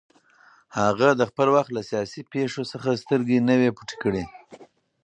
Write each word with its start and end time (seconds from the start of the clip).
هغه 0.79 1.07
د 1.19 1.21
خپل 1.29 1.47
وخت 1.55 1.69
له 1.73 1.81
سیاسي 1.89 2.21
پېښو 2.33 2.61
څخه 2.71 2.99
سترګې 3.03 3.39
نه 3.47 3.55
وې 3.59 3.69
پټې 3.77 3.95
کړې 4.03 4.23